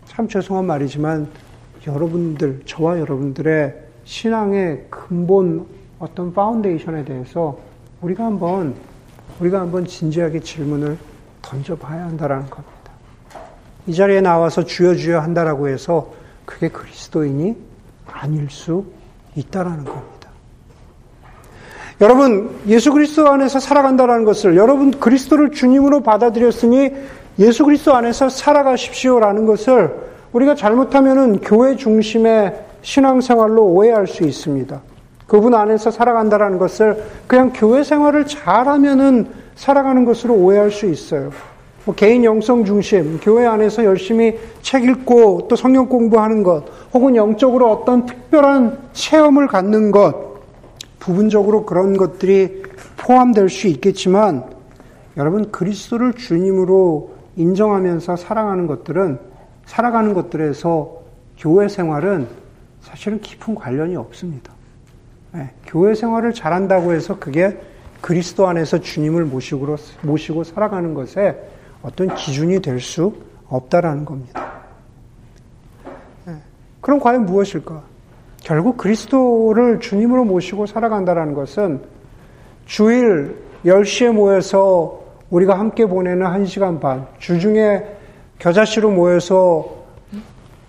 [0.05, 1.27] 참 죄송한 말이지만
[1.87, 5.65] 여러분들 저와 여러분들의 신앙의 근본
[5.99, 7.57] 어떤 파운데이션에 대해서
[8.01, 8.75] 우리가 한번
[9.39, 10.97] 우리가 한번 진지하게 질문을
[11.41, 12.73] 던져봐야 한다라는 겁니다.
[13.87, 16.13] 이 자리에 나와서 주여 주여 한다라고 해서
[16.45, 17.55] 그게 그리스도인이
[18.07, 18.85] 아닐 수
[19.35, 20.29] 있다라는 겁니다.
[22.01, 26.91] 여러분 예수 그리스도 안에서 살아간다라는 것을 여러분 그리스도를 주님으로 받아들였으니
[27.39, 29.93] 예수 그리스도 안에서 살아가십시오라는 것을
[30.33, 34.81] 우리가 잘못하면은 교회 중심의 신앙생활로 오해할 수 있습니다.
[35.27, 41.31] 그분 안에서 살아간다라는 것을 그냥 교회 생활을 잘하면은 살아가는 것으로 오해할 수 있어요.
[41.85, 47.71] 뭐 개인 영성 중심, 교회 안에서 열심히 책 읽고 또 성경 공부하는 것, 혹은 영적으로
[47.71, 50.35] 어떤 특별한 체험을 갖는 것,
[50.99, 52.63] 부분적으로 그런 것들이
[52.97, 54.45] 포함될 수 있겠지만,
[55.15, 59.19] 여러분 그리스도를 주님으로 인정하면서 사랑하는 것들은
[59.65, 60.91] 살아가는 것들에서
[61.37, 62.27] 교회 생활은
[62.81, 64.54] 사실은 깊은 관련이 없습니다.
[65.35, 67.59] 네, 교회 생활을 잘한다고 해서 그게
[67.99, 71.37] 그리스도 안에서 주님을 모시고, 모시고 살아가는 것에
[71.81, 73.13] 어떤 기준이 될 수
[73.49, 74.53] 없다라는 겁니다.
[76.25, 76.35] 네,
[76.79, 77.83] 그럼 과연 무엇일까?
[78.43, 81.81] 결국 그리스도를 주님으로 모시고 살아간다라는 것은
[82.65, 87.83] 주일 10시에 모여서 우리가 함께 보내는 1시간 반, 주중에
[88.39, 89.83] 겨자씨로 모여서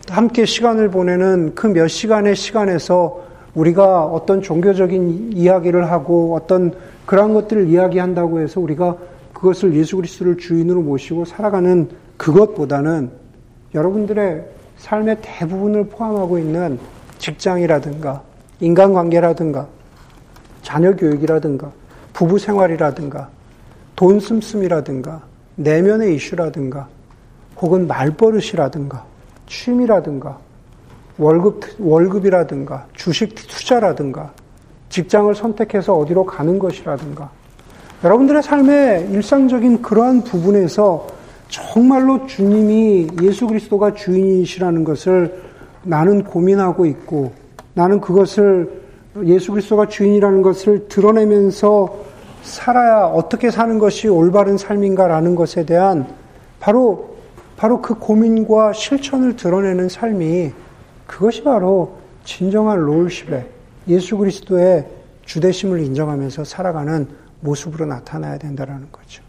[0.08, 6.72] 함께 시간을 보내는 그 몇 시간의 시간에서 우리가 어떤 종교적인 이야기를 하고 어떤
[7.06, 8.96] 그러한 것들을 이야기한다고 해서 우리가
[9.32, 13.10] 그것을 예수 그리스도를 주인으로 모시고 살아가는 그것보다는
[13.74, 14.44] 여러분들의
[14.76, 16.78] 삶의 대부분을 포함하고 있는
[17.18, 18.22] 직장이라든가
[18.60, 19.66] 인간관계라든가
[20.62, 21.70] 자녀 교육이라든가
[22.12, 23.28] 부부 생활이라든가
[23.94, 25.22] 돈 씀씀이라든가
[25.56, 26.88] 내면의 이슈라든가
[27.60, 29.04] 혹은 말버릇이라든가
[29.46, 30.38] 취미라든가
[31.18, 34.32] 월급, 월급이라든가 주식 투자라든가
[34.88, 37.30] 직장을 선택해서 어디로 가는 것이라든가.
[38.04, 41.06] 여러분들의 삶의 일상적인 그러한 부분에서
[41.48, 45.42] 정말로 주님이 예수 그리스도가 주인이시라는 것을
[45.82, 47.32] 나는 고민하고 있고
[47.74, 48.82] 나는 그것을
[49.24, 51.96] 예수 그리스도가 주인이라는 것을 드러내면서
[52.42, 56.06] 살아야 어떻게 사는 것이 올바른 삶인가라는 것에 대한
[56.60, 57.16] 바로
[57.56, 60.52] 바로 그 고민과 실천을 드러내는 삶이
[61.06, 63.48] 그것이 바로 진정한 롤십의
[63.88, 64.88] 예수 그리스도의
[65.24, 67.08] 주대심을 인정하면서 살아가는
[67.40, 69.22] 모습으로 나타나야 된다는 거죠.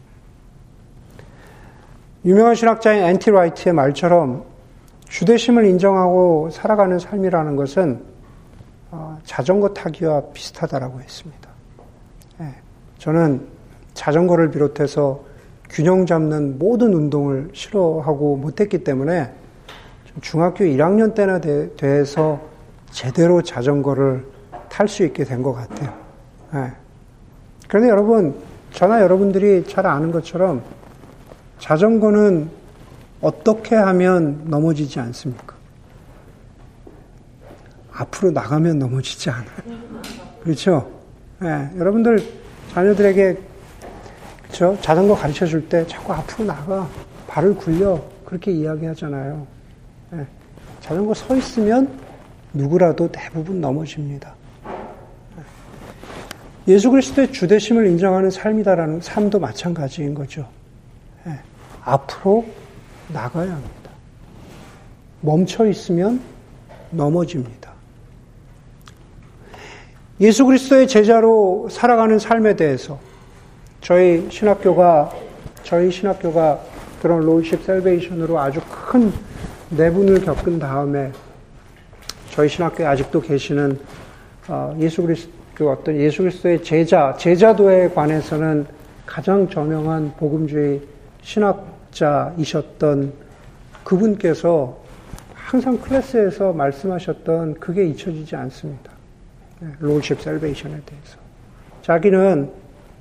[2.25, 4.43] 유명한 신학자인 앤티 라이트의 말처럼
[5.07, 8.01] 주대심을 인정하고 살아가는 삶이라는 것은
[8.91, 11.49] 어, 자전거 타기와 비슷하다라고 했습니다.
[12.41, 12.55] 예,
[12.97, 13.47] 저는
[13.93, 15.23] 자전거를 비롯해서
[15.69, 19.33] 균형 잡는 모든 운동을 싫어하고 못했기 때문에
[20.21, 22.41] 중학교 1학년 때나 돼서
[22.91, 24.25] 제대로 자전거를
[24.69, 25.93] 탈 수 있게 된 것 같아요.
[26.53, 26.71] 네.
[27.67, 28.35] 그런데 여러분,
[28.71, 30.61] 저나 여러분들이 잘 아는 것처럼
[31.59, 32.49] 자전거는
[33.21, 35.55] 어떻게 하면 넘어지지 않습니까?
[37.91, 39.47] 앞으로 나가면 넘어지지 않아요.
[40.43, 40.89] 그렇죠?
[41.39, 41.69] 네.
[41.77, 42.19] 여러분들
[42.73, 43.37] 자녀들에게
[44.43, 44.77] 그렇죠?
[44.81, 46.87] 자전거 가르쳐 줄 때 자꾸 앞으로 나가
[47.27, 49.56] 발을 굴려 그렇게 이야기하잖아요.
[50.87, 50.89] 네.
[50.89, 51.99] 자전거 서 있으면
[52.53, 54.33] 누구라도 대부분 넘어집니다.
[56.67, 56.73] 예.
[56.73, 60.47] 예수 그리스도의 주대심을 인정하는 삶이다라는 삶도 마찬가지인 거죠.
[61.25, 61.37] 네.
[61.83, 62.45] 앞으로
[63.09, 63.91] 나가야 합니다.
[65.19, 66.21] 멈춰 있으면
[66.91, 67.71] 넘어집니다.
[70.21, 72.97] 예수 그리스도의 제자로 살아가는 삶에 대해서
[73.81, 75.11] 저희 신학교가
[75.63, 76.59] 저희 신학교가
[77.01, 79.11] 그런 롤십 셀베이션으로 아주 큰
[79.69, 81.11] 내분을 겪은 다음에
[82.31, 83.79] 저희 신학교에 아직도 계시는
[84.47, 88.65] 어, 예수 그리스도 그 어떤 예수 그리스도의 제자 제자도에 관해서는
[89.05, 90.81] 가장 저명한 복음주의
[91.21, 93.11] 신학자이셨던
[93.83, 94.77] 그분께서
[95.33, 98.91] 항상 클래스에서 말씀하셨던 그게 잊혀지지 않습니다.
[99.79, 101.17] 롤십 셀베이션에 대해서
[101.81, 102.51] 자기는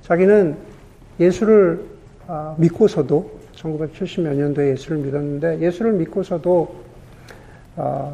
[0.01, 0.57] 자기는
[1.19, 1.85] 예수를
[2.27, 6.75] 아, 믿고서도 1970몇 년도에 예수를 믿었는데 예수를 믿고서도
[7.75, 8.11] 아,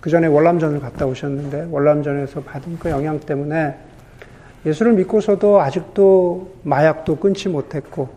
[0.00, 3.76] 그 전에 월남전을 갔다 오셨는데 월남전에서 받은 그 영향 때문에
[4.66, 8.08] 예수를 믿고서도 아직도 마약도 끊지 못했고,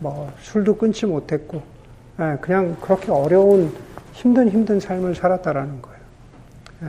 [0.00, 1.62] 뭐, 술도 끊지 못했고,
[2.20, 3.72] 예, 그냥 그렇게 어려운
[4.12, 5.98] 힘든 힘든 삶을 살았다라는 거예요.
[6.82, 6.88] 예.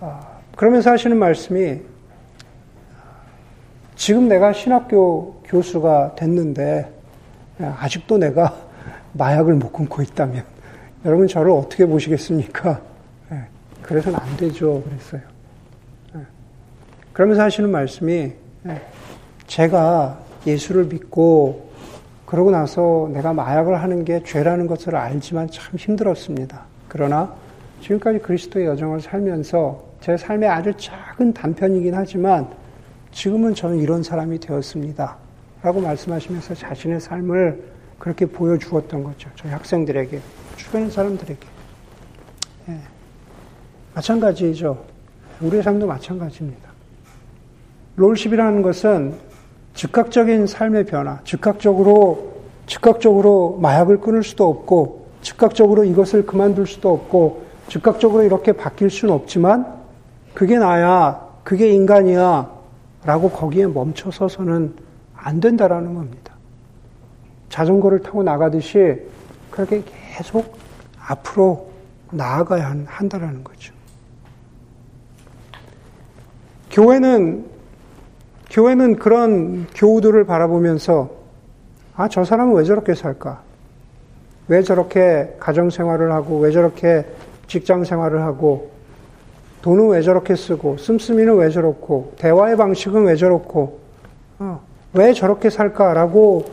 [0.00, 1.80] 아, 그러면서 하시는 말씀이
[3.94, 6.93] 지금 내가 신학교 교수가 됐는데 예,
[7.58, 8.56] 아직도 내가
[9.12, 10.44] 마약을 못 끊고 있다면
[11.04, 12.80] 여러분 저를 어떻게 보시겠습니까?
[13.82, 14.82] 그래서는 안 되죠.
[14.82, 15.20] 그랬어요.
[17.12, 18.32] 그러면서 하시는 말씀이
[19.46, 21.70] 제가 예수를 믿고
[22.26, 26.62] 그러고 나서 내가 마약을 하는 게 죄라는 것을 알지만 참 힘들었습니다.
[26.88, 27.34] 그러나
[27.82, 32.48] 지금까지 그리스도의 여정을 살면서 제 삶의 아주 작은 단편이긴 하지만
[33.12, 35.16] 지금은 저는 이런 사람이 되었습니다.
[35.64, 37.64] 라고 말씀하시면서 자신의 삶을
[37.98, 39.30] 그렇게 보여주었던 거죠.
[39.34, 40.20] 저희 학생들에게,
[40.56, 41.46] 주변 사람들에게.
[42.68, 42.78] 예.
[43.94, 44.84] 마찬가지죠.
[45.40, 46.68] 우리의 삶도 마찬가지입니다.
[47.96, 49.14] 롤십이라는 것은
[49.72, 52.34] 즉각적인 삶의 변화, 즉각적으로,
[52.66, 59.66] 즉각적으로 마약을 끊을 수도 없고, 즉각적으로 이것을 그만둘 수도 없고, 즉각적으로 이렇게 바뀔 수는 없지만,
[60.34, 62.50] 그게 나야, 그게 인간이야,
[63.06, 64.83] 라고 거기에 멈춰 서서는
[65.24, 66.34] 안 된다라는 겁니다.
[67.48, 69.00] 자전거를 타고 나가듯이
[69.50, 70.58] 그렇게 계속
[71.00, 71.70] 앞으로
[72.10, 73.72] 나아가야 한다라는 거죠.
[76.70, 77.46] 교회는
[78.50, 81.10] 교회는 그런 교우들을 바라보면서
[81.96, 83.40] 아, 저 사람은 왜 저렇게 살까?
[84.48, 87.06] 왜 저렇게 가정 생활을 하고, 왜 저렇게
[87.46, 88.72] 직장 생활을 하고,
[89.62, 93.78] 돈은 왜 저렇게 쓰고, 씀씀이는 왜 저렇고, 대화의 방식은 왜 저렇고,
[94.40, 94.60] 어,
[94.94, 96.44] 왜 저렇게 살까라고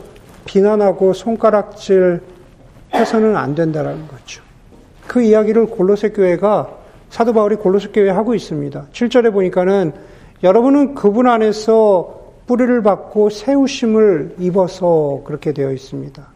[0.44, 2.20] 비난하고 손가락질
[2.92, 4.42] 해서는 안 된다라는 거죠.
[5.06, 6.68] 그 이야기를 골로새 교회가
[7.08, 8.86] 사도 바울이 골로새 교회에 하고 있습니다.
[8.92, 9.92] 7절에 보니까는
[10.42, 16.26] 여러분은 그분 안에서 뿌리를 받고 세우심을 입어서 그렇게 되어 있습니다.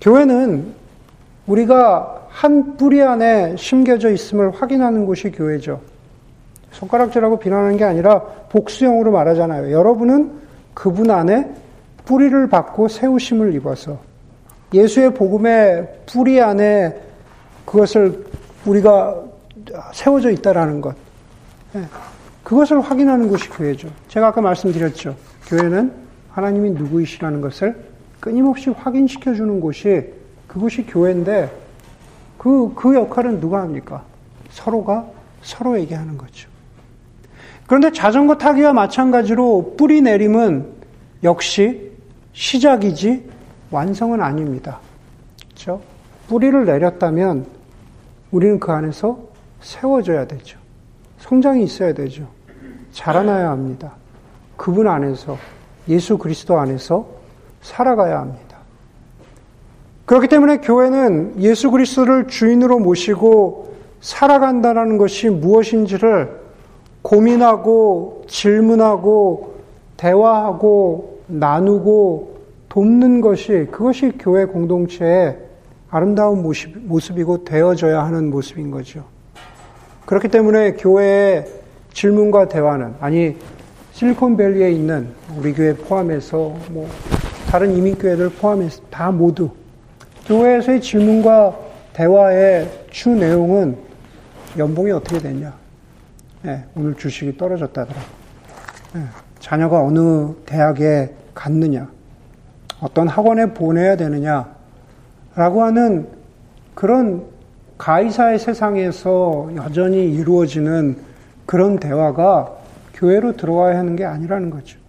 [0.00, 0.72] 교회는
[1.46, 5.80] 우리가 한 뿌리 안에 심겨져 있음을 확인하는 곳이 교회죠.
[6.70, 9.70] 손가락질하고 비난하는 게 아니라 복수형으로 말하잖아요.
[9.70, 10.41] 여러분은
[10.74, 11.54] 그분 안에
[12.04, 13.98] 뿌리를 받고 세우심을 입어서
[14.72, 17.00] 예수의 복음의 뿌리 안에
[17.66, 18.26] 그것을
[18.66, 19.22] 우리가
[19.92, 20.94] 세워져 있다라는 것.
[21.76, 21.84] 예.
[22.42, 23.88] 그것을 확인하는 곳이 교회죠.
[24.08, 25.14] 제가 아까 말씀드렸죠.
[25.46, 25.92] 교회는
[26.30, 27.76] 하나님이 누구이시라는 것을
[28.20, 30.12] 끊임없이 확인시켜 주는 곳이
[30.46, 31.50] 그곳이 교회인데
[32.38, 34.04] 그, 그 역할은 누가 합니까?
[34.50, 35.06] 서로가
[35.42, 36.51] 서로에게 하는 거죠.
[37.72, 40.66] 그런데 자전거 타기와 마찬가지로 뿌리 내림은
[41.24, 41.90] 역시
[42.34, 43.24] 시작이지
[43.70, 44.78] 완성은 아닙니다.
[45.48, 45.80] 그렇죠?
[46.28, 47.46] 뿌리를 내렸다면
[48.30, 49.20] 우리는 그 안에서
[49.62, 50.58] 세워져야 되죠.
[51.16, 52.28] 성장이 있어야 되죠.
[52.92, 53.92] 자라나야 합니다.
[54.58, 55.38] 그분 안에서,
[55.88, 57.08] 예수 그리스도 안에서
[57.62, 58.58] 살아가야 합니다.
[60.04, 66.41] 그렇기 때문에 교회는 예수 그리스도를 주인으로 모시고 살아간다는 것이 무엇인지를
[67.02, 69.54] 고민하고 질문하고
[69.96, 72.32] 대화하고 나누고
[72.68, 75.38] 돕는 것이 그것이 교회 공동체의
[75.90, 79.04] 아름다운 모습 이고 되어져야 하는 모습인 거죠.
[80.06, 81.46] 그렇기 때문에 교회의
[81.92, 83.36] 질문과 대화는 아니
[83.92, 86.88] 실리콘밸리에 있는 우리 교회 포함해서 뭐
[87.50, 89.50] 다른 이민교회들 포함해서 다 모두
[90.26, 91.54] 교회에서의 질문과
[91.92, 93.76] 대화의 주 내용은
[94.56, 95.61] 연봉이 어떻게 되냐?
[96.42, 98.00] 네, 오늘 주식이 떨어졌다더라.
[98.94, 99.02] 네,
[99.38, 101.88] 자녀가 어느 대학에 갔느냐?
[102.80, 104.52] 어떤 학원에 보내야 되느냐?
[105.36, 106.08] 라고 하는
[106.74, 107.26] 그런
[107.78, 110.96] 가이사의 세상에서 여전히 이루어지는
[111.46, 112.52] 그런 대화가
[112.94, 114.80] 교회로 들어와야 하는 게 아니라는 거죠.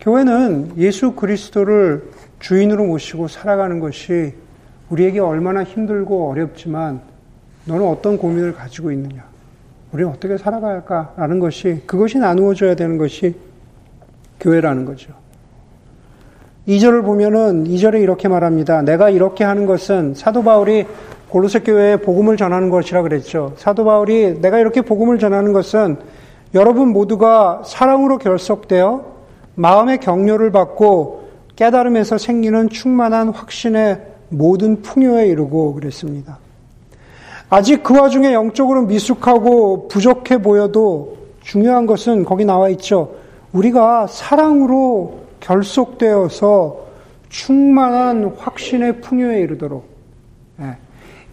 [0.00, 4.34] 교회는 예수 그리스도를 주인으로 모시고 살아가는 것이
[4.88, 7.02] 우리에게 얼마나 힘들고 어렵지만
[7.66, 9.31] 너는 어떤 고민을 가지고 있느냐?
[9.92, 13.34] 우리는 어떻게 살아가야 할까라는 것이 그것이 나누어져야 되는 것이
[14.40, 15.12] 교회라는 거죠.
[16.66, 18.82] 2절을 보면은 2절에 이렇게 말합니다.
[18.82, 20.86] 내가 이렇게 하는 것은 사도 바울이
[21.28, 23.54] 골로새 교회에 복음을 전하는 것이라 그랬죠.
[23.56, 25.96] 사도 바울이 내가 이렇게 복음을 전하는 것은
[26.54, 29.12] 여러분 모두가 사랑으로 결속되어
[29.54, 31.22] 마음의 격려를 받고
[31.56, 36.38] 깨달음에서 생기는 충만한 확신의 모든 풍요에 이르고 그랬습니다.
[37.54, 43.10] 아직 그 와중에 영적으로 미숙하고 부족해 보여도 중요한 것은 거기 나와 있죠.
[43.52, 46.78] 우리가 사랑으로 결속되어서
[47.28, 49.84] 충만한 확신의 풍요에 이르도록
[50.62, 50.78] 예.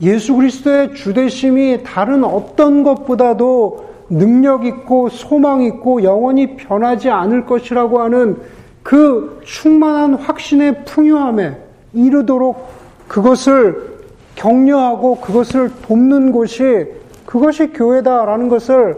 [0.02, 8.42] 예수 그리스도의 주대심이 다른 어떤 것보다도 능력 있고 소망 있고 영원히 변하지 않을 것이라고 하는
[8.84, 11.56] 그 충만한 확신의 풍요함에
[11.94, 12.68] 이르도록
[13.08, 13.99] 그것을
[14.40, 16.88] 격려하고 그것을 돕는 곳이
[17.26, 18.98] 그것이 교회다라는 것을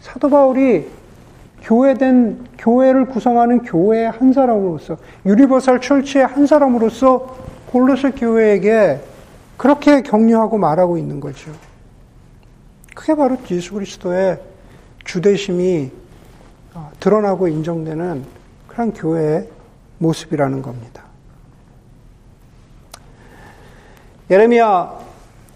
[0.00, 0.88] 사도 바울이
[1.60, 4.96] 교회된 교회를 구성하는 교회의 한 사람으로서
[5.26, 7.36] 유리버설 철치의 한 사람으로서
[7.70, 9.00] 골로새 교회에게
[9.58, 11.52] 그렇게 격려하고 말하고 있는 거죠.
[12.94, 14.40] 그게 바로 예수 그리스도의
[15.04, 15.90] 주대심이
[16.74, 18.24] 어, 드러나고 인정되는
[18.66, 19.48] 그런 교회의
[19.98, 21.11] 모습이라는 겁니다.
[24.32, 24.90] 예레미야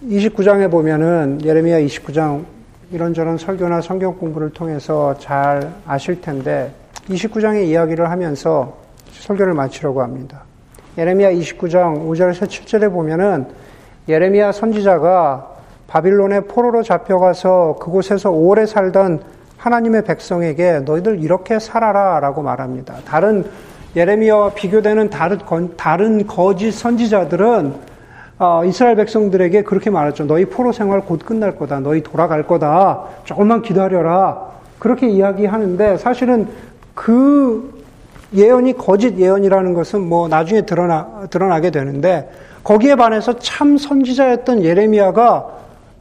[0.05, 2.45] 29장에 보면은 예레미야 29장
[2.93, 6.75] 이런저런 설교나 성경 공부를 통해서 잘 아실 텐데
[7.09, 8.77] 29장의 이야기를 하면서
[9.13, 10.43] 설교를 마치려고 합니다.
[10.99, 13.47] 예레미야 29장 5절에서 7절에 보면은
[14.11, 15.53] 예레미야 선지자가
[15.87, 19.23] 바빌론의 포로로 잡혀가서 그곳에서 오래 살던
[19.57, 22.97] 하나님의 백성에게 너희들 이렇게 살아라 라고 말합니다.
[23.07, 23.43] 다른
[23.97, 25.39] 예레미야와 비교되는 다른,
[25.79, 27.96] 다른 거짓 선지자들은
[28.39, 30.27] 어, 이스라엘 백성들에게 그렇게 말했죠.
[30.27, 31.81] 너희 포로 생활 곧 끝날 거다.
[31.81, 33.05] 너희 돌아갈 거다.
[33.25, 34.51] 조금만 기다려라.
[34.79, 36.49] 그렇게 이야기하는데 사실은
[36.95, 37.83] 그
[38.35, 42.31] 예언이 거짓 예언이라는 것은 뭐 나중에 드러나, 드러나게 되는데
[42.63, 45.47] 거기에 반해서 참 선지자였던 예레미야가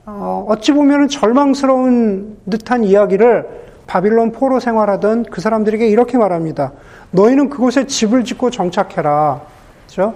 [0.07, 6.73] 어, 어찌 보면 절망스러운 듯한 이야기를 바빌론 포로 생활하던 그 사람들에게 이렇게 말합니다.
[7.11, 9.41] 너희는 그곳에 집을 짓고 정착해라.
[9.87, 10.13] 그죠?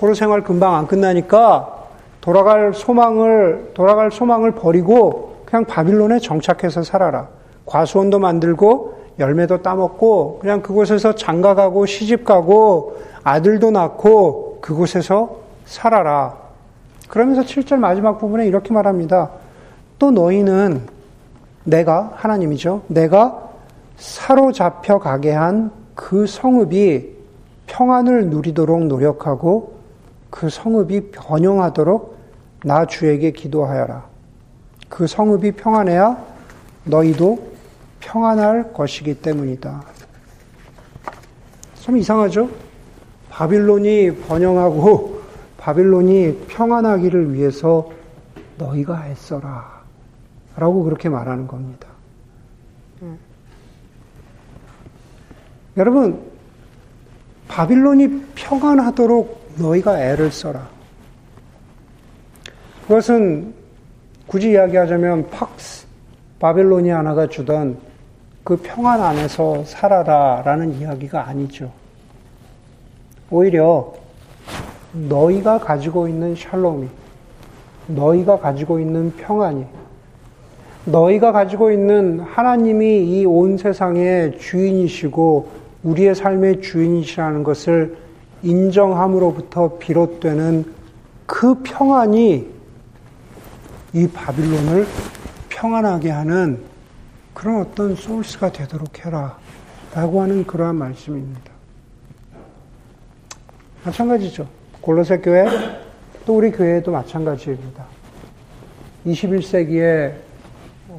[0.00, 1.76] 포로 생활 금방 안 끝나니까
[2.20, 7.28] 돌아갈 소망을, 돌아갈 소망을 버리고 그냥 바빌론에 정착해서 살아라.
[7.66, 15.36] 과수원도 만들고 열매도 따먹고 그냥 그곳에서 장가가고 시집가고 아들도 낳고 그곳에서
[15.66, 16.36] 살아라.
[17.08, 19.30] 그러면서 7절 마지막 부분에 이렇게 말합니다.
[19.98, 20.80] 또 너희는
[21.64, 22.82] 내가 하나님이죠.
[22.88, 23.50] 내가
[23.98, 27.08] 사로잡혀 가게 한 그 성읍이
[27.66, 29.79] 평안을 누리도록 노력하고
[30.30, 32.18] 그 성읍이 번영하도록
[32.64, 34.08] 나 주에게 기도하여라.
[34.88, 36.16] 그 성읍이 평안해야
[36.84, 37.50] 너희도
[38.00, 39.82] 평안할 것이기 때문이다.
[41.74, 42.48] 참 이상하죠?
[43.28, 45.20] 바빌론이 번영하고
[45.58, 47.90] 바빌론이 평안하기를 위해서
[48.58, 49.80] 너희가 애써라.
[50.56, 51.88] 라고 그렇게 말하는 겁니다.
[53.02, 53.18] 음.
[55.76, 56.20] 여러분,
[57.48, 60.68] 바빌론이 평안하도록 너희가 애를 써라.
[62.82, 63.52] 그것은
[64.26, 65.86] 굳이 이야기하자면 팍스,
[66.38, 67.78] 바빌론이 하나가 주던
[68.42, 71.70] 그 평안 안에서 살아라라는 이야기가 아니죠.
[73.30, 73.92] 오히려
[74.92, 76.88] 너희가 가지고 있는 샬롬이,
[77.88, 79.64] 너희가 가지고 있는 평안이,
[80.86, 85.48] 너희가 가지고 있는 하나님이 이 온 세상의 주인이시고
[85.84, 87.96] 우리의 삶의 주인이시라는 것을
[88.42, 90.74] 인정함으로부터 비롯되는
[91.26, 92.50] 그 평안이
[93.92, 94.86] 이 바빌론을
[95.48, 96.62] 평안하게 하는
[97.34, 99.38] 그런 어떤 소스가 되도록 해라.
[99.94, 101.50] 라고 하는 그러한 말씀입니다.
[103.84, 104.46] 마찬가지죠.
[104.80, 105.46] 골로새 교회
[106.24, 107.84] 또 우리 교회도 마찬가지입니다.
[109.06, 110.14] 21세기에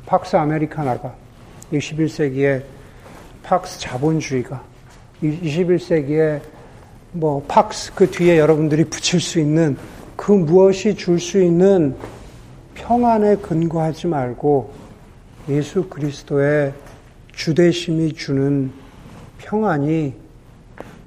[0.06, 1.14] 팍스 아메리카나가
[1.72, 2.64] 21세기에
[3.44, 4.62] 팍스 자본주의가
[5.22, 6.42] 21세기에
[7.14, 9.78] 뭐 팍스 그 뒤에 여러분들이 붙일 수 있는
[10.16, 11.96] 그 무엇이 줄 수 있는
[12.76, 14.74] 평안에 근거하지 말고
[15.50, 16.74] 예수 그리스도의
[17.34, 18.72] 주대심이 주는
[19.40, 20.14] 평안이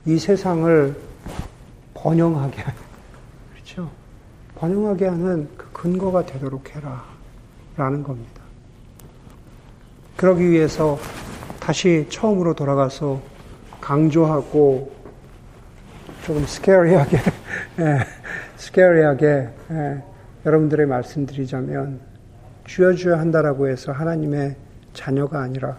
[0.06, 0.94] 이 세상을
[1.94, 2.62] 번영하게
[3.52, 3.90] 그렇죠?
[4.56, 7.04] 번영하게 하는 그 근거가 되도록 해라.
[7.76, 8.40] 라는 겁니다.
[10.16, 10.98] 그러기 위해서
[11.58, 13.20] 다시 처음으로 돌아가서
[13.80, 14.92] 강조하고
[16.24, 17.18] 조금 스케어리하게,
[17.80, 17.98] 예,
[18.56, 20.02] 스케어리하게 예,
[20.46, 22.00] 여러분들의 말씀드리자면
[22.64, 24.56] 주여 주여 한다라고 해서 하나님의
[24.94, 25.76] 자녀가 아니라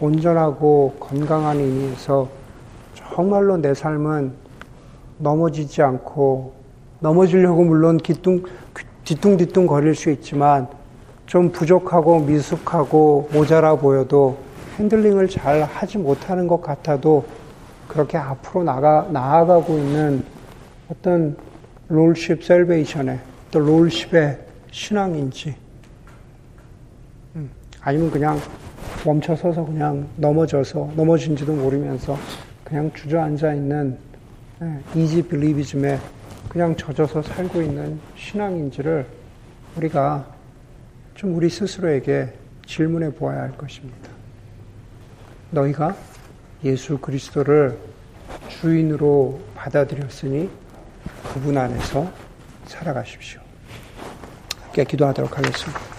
[0.00, 2.28] 온전하고 건강한 의미에서
[2.96, 4.32] 정말로 내 삶은
[5.18, 6.54] 넘어지지 않고
[6.98, 8.42] 넘어지려고 물론 기뚱,
[9.04, 10.66] 뒤뚱뒤뚱 거릴 수 있지만
[11.26, 14.38] 좀 부족하고 미숙하고 모자라 보여도
[14.80, 17.37] handling을 잘 하지 못하는 것 같아도
[17.88, 20.22] 그렇게 앞으로 나가, 나아가고 있는
[20.90, 21.36] 어떤
[21.88, 23.18] Lordship Salvation의
[23.50, 24.38] 또 Lordship의
[24.70, 25.54] 신앙인지
[27.36, 28.38] 음, 아니면 그냥
[29.04, 32.16] 멈춰서서 그냥 넘어져서 넘어진지도 모르면서
[32.62, 33.96] 그냥 주저앉아 있는
[34.94, 35.98] easy believism에
[36.48, 39.06] 그냥 젖어서 살고 있는 신앙인지를
[39.76, 40.26] 우리가
[41.14, 42.32] 좀 우리 스스로에게
[42.66, 44.10] 질문해 보아야 할 것입니다.
[45.50, 45.96] 너희가
[46.64, 47.78] 예수 그리스도를
[48.48, 50.50] 주인으로 받아들였으니
[51.32, 52.10] 그분 안에서
[52.66, 53.40] 살아가십시오.
[54.62, 55.97] 함께 기도하도록 하겠습니다.